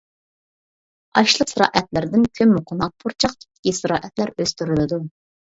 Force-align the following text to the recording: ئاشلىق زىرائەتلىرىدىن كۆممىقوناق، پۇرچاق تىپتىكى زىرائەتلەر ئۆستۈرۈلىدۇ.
ئاشلىق 1.19 1.51
زىرائەتلىرىدىن 1.51 2.25
كۆممىقوناق، 2.39 2.97
پۇرچاق 3.05 3.37
تىپتىكى 3.37 3.77
زىرائەتلەر 3.83 4.35
ئۆستۈرۈلىدۇ. 4.41 5.03